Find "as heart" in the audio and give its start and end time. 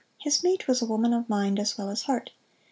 1.91-2.31